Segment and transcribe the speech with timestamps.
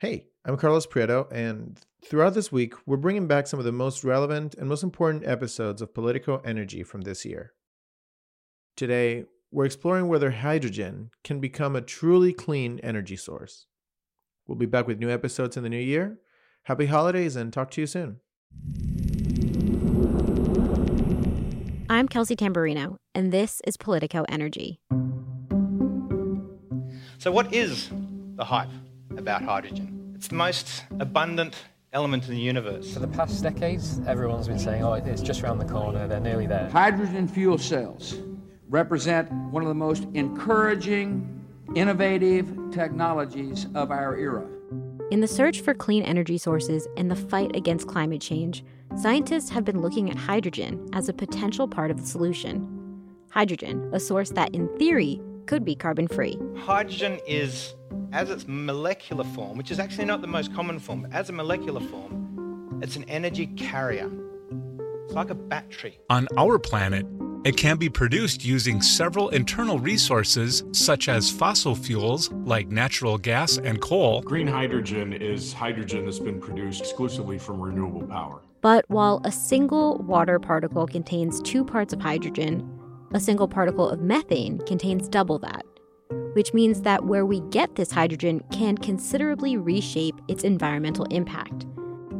[0.00, 4.04] Hey, I'm Carlos Prieto, and throughout this week, we're bringing back some of the most
[4.04, 7.52] relevant and most important episodes of Politico Energy from this year.
[8.76, 13.66] Today, we're exploring whether hydrogen can become a truly clean energy source.
[14.46, 16.18] We'll be back with new episodes in the new year.
[16.62, 18.20] Happy holidays and talk to you soon.
[21.90, 24.78] I'm Kelsey Tamborrino, and this is Politico Energy.
[27.18, 27.90] So, what is
[28.36, 28.68] the hype
[29.18, 30.12] about hydrogen?
[30.14, 31.54] It's the most abundant
[31.92, 32.92] element in the universe.
[32.92, 36.46] For the past decades, everyone's been saying, oh, it's just around the corner, they're nearly
[36.46, 36.68] there.
[36.70, 38.18] Hydrogen fuel cells
[38.68, 41.44] represent one of the most encouraging,
[41.74, 44.46] innovative technologies of our era.
[45.10, 48.62] In the search for clean energy sources and the fight against climate change,
[48.96, 52.74] scientists have been looking at hydrogen as a potential part of the solution.
[53.30, 56.38] Hydrogen, a source that, in theory, could be carbon free.
[56.58, 57.74] Hydrogen is
[58.12, 61.80] as its molecular form, which is actually not the most common form, as a molecular
[61.80, 64.10] form, it's an energy carrier.
[65.04, 65.98] It's like a battery.
[66.10, 67.06] On our planet,
[67.44, 73.56] it can be produced using several internal resources such as fossil fuels like natural gas
[73.58, 74.20] and coal.
[74.22, 78.42] Green hydrogen is hydrogen that's been produced exclusively from renewable power.
[78.60, 82.77] But while a single water particle contains two parts of hydrogen,
[83.12, 85.64] a single particle of methane contains double that
[86.38, 91.66] which means that where we get this hydrogen can considerably reshape its environmental impact.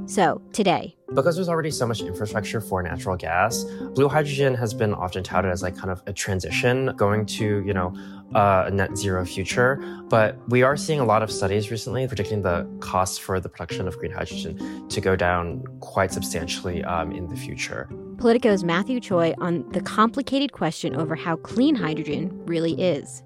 [0.09, 3.65] So, today, because there's already so much infrastructure for natural gas,
[3.95, 7.75] blue hydrogen has been often touted as like kind of a transition going to, you
[7.75, 7.95] know,
[8.35, 9.77] uh, a net zero future.
[10.09, 13.87] But we are seeing a lot of studies recently predicting the costs for the production
[13.87, 17.87] of green hydrogen to go down quite substantially um, in the future.
[18.17, 23.23] Politico's Matthew Choi on the complicated question over how clean hydrogen really is.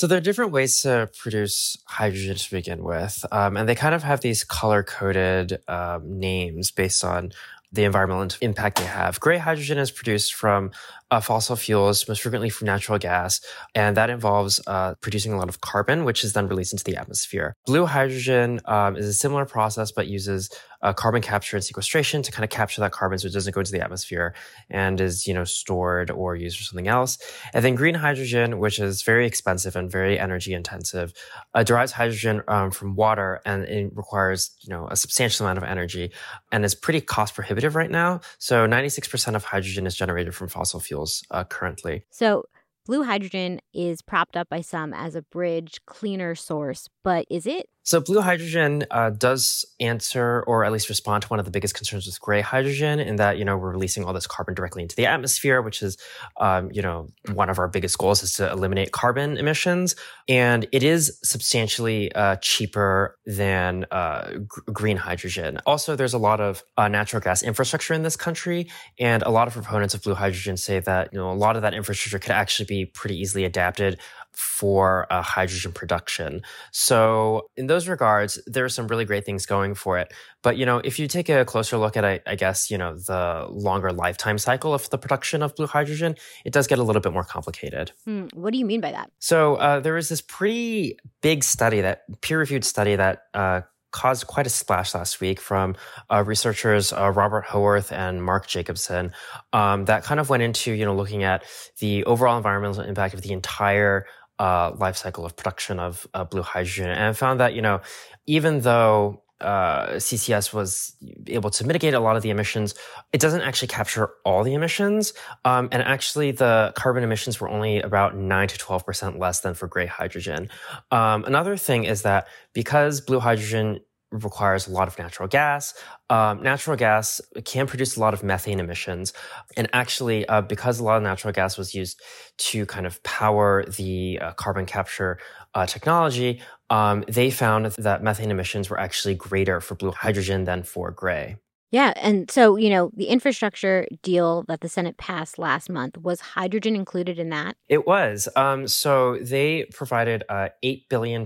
[0.00, 3.94] So there are different ways to produce hydrogen to begin with, um, and they kind
[3.94, 7.32] of have these color coded um, names based on
[7.70, 9.20] the environmental impact they have.
[9.20, 10.70] Gray hydrogen is produced from
[11.10, 13.40] uh, fossil fuels, most frequently from natural gas,
[13.74, 16.96] and that involves uh, producing a lot of carbon, which is then released into the
[16.96, 17.56] atmosphere.
[17.66, 20.50] Blue hydrogen um, is a similar process, but uses
[20.82, 23.60] uh, carbon capture and sequestration to kind of capture that carbon so it doesn't go
[23.60, 24.34] into the atmosphere
[24.70, 27.18] and is you know stored or used for something else.
[27.52, 31.12] And then green hydrogen, which is very expensive and very energy intensive,
[31.54, 35.64] uh, derives hydrogen um, from water and it requires you know a substantial amount of
[35.64, 36.12] energy
[36.52, 38.20] and is pretty cost prohibitive right now.
[38.38, 42.04] So 96% of hydrogen is generated from fossil fuels fuels uh, currently.
[42.10, 42.44] So,
[42.86, 47.68] blue hydrogen is propped up by some as a bridge, cleaner source, but is it
[47.82, 51.74] so blue hydrogen uh, does answer or at least respond to one of the biggest
[51.74, 54.94] concerns with gray hydrogen in that, you know, we're releasing all this carbon directly into
[54.94, 55.96] the atmosphere, which is,
[56.38, 59.96] um, you know, one of our biggest goals is to eliminate carbon emissions.
[60.28, 65.58] And it is substantially uh, cheaper than uh, g- green hydrogen.
[65.64, 68.70] Also, there's a lot of uh, natural gas infrastructure in this country.
[68.98, 71.62] And a lot of proponents of blue hydrogen say that, you know, a lot of
[71.62, 73.98] that infrastructure could actually be pretty easily adapted
[74.32, 76.40] for uh, hydrogen production.
[76.70, 80.12] So in those regards, there are some really great things going for it.
[80.42, 82.94] But you know, if you take a closer look at, I, I guess you know,
[82.94, 86.14] the longer lifetime cycle of the production of blue hydrogen,
[86.44, 87.92] it does get a little bit more complicated.
[88.04, 89.10] Hmm, what do you mean by that?
[89.18, 93.24] So uh, there was this pretty big study that peer-reviewed study that.
[93.34, 95.76] Uh, caused quite a splash last week from
[96.10, 99.12] uh, researchers uh, Robert Howarth and Mark Jacobson.
[99.52, 101.44] Um, that kind of went into you know looking at
[101.78, 104.06] the overall environmental impact of the entire
[104.40, 107.82] uh, life cycle of production of uh, blue hydrogen and found that, you know,
[108.26, 110.96] even though uh, CCS was
[111.26, 112.74] able to mitigate a lot of the emissions,
[113.12, 115.12] it doesn't actually capture all the emissions.
[115.44, 119.66] Um, and actually, the carbon emissions were only about 9 to 12% less than for
[119.66, 120.48] gray hydrogen.
[120.90, 123.80] Um, another thing is that because blue hydrogen
[124.10, 125.74] requires a lot of natural gas.
[126.08, 129.12] Um, natural gas can produce a lot of methane emissions.
[129.56, 132.00] And actually, uh, because a lot of natural gas was used
[132.38, 135.18] to kind of power the uh, carbon capture
[135.54, 140.62] uh, technology, um, they found that methane emissions were actually greater for blue hydrogen than
[140.62, 141.36] for gray.
[141.72, 141.92] Yeah.
[141.96, 146.74] And so, you know, the infrastructure deal that the Senate passed last month was hydrogen
[146.74, 147.56] included in that?
[147.68, 148.28] It was.
[148.34, 151.24] Um, so they provided uh, $8 billion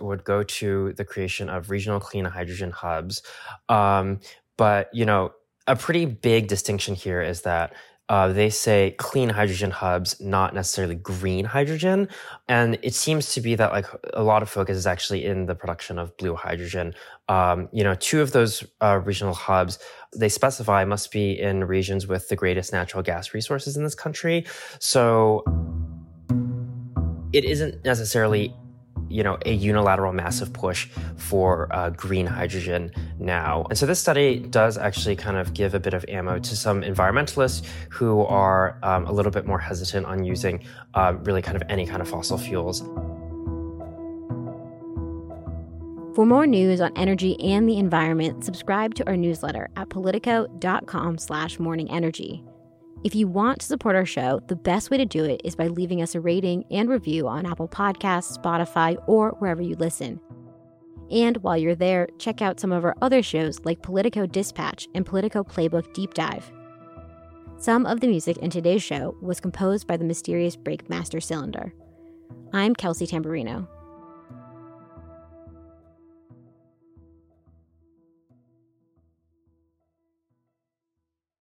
[0.00, 3.22] would go to the creation of regional clean hydrogen hubs.
[3.70, 4.20] Um,
[4.58, 5.32] but, you know,
[5.66, 7.72] a pretty big distinction here is that
[8.08, 12.08] uh, they say clean hydrogen hubs, not necessarily green hydrogen.
[12.48, 15.54] And it seems to be that like a lot of focus is actually in the
[15.54, 16.94] production of blue hydrogen.
[17.28, 19.78] Um, you know, two of those uh, regional hubs
[20.16, 24.46] they specify must be in regions with the greatest natural gas resources in this country.
[24.78, 25.44] So
[27.32, 28.54] it isn't necessarily
[29.08, 33.66] you know a unilateral massive push for uh, green hydrogen now.
[33.68, 36.82] And so this study does actually kind of give a bit of ammo to some
[36.82, 40.64] environmentalists who are um, a little bit more hesitant on using
[40.94, 42.80] uh, really kind of any kind of fossil fuels.
[46.14, 51.58] For more news on energy and the environment subscribe to our newsletter at politico.com slash
[51.58, 52.47] morningenergy
[53.04, 55.68] if you want to support our show, the best way to do it is by
[55.68, 60.20] leaving us a rating and review on Apple Podcasts, Spotify, or wherever you listen.
[61.10, 65.06] And while you're there, check out some of our other shows like Politico Dispatch and
[65.06, 66.50] Politico Playbook Deep Dive.
[67.56, 71.72] Some of the music in today's show was composed by the mysterious Breakmaster Cylinder.
[72.52, 73.68] I'm Kelsey Tamborrino.